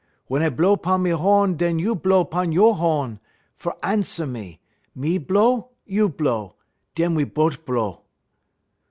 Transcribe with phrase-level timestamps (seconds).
[0.29, 3.19] Wun I blow 'pon me ho'n dun you blow 'pon you' ho'n
[3.55, 4.59] fer answer me;
[4.95, 6.55] me blow, you blow,
[6.95, 8.01] dun we bote blow.'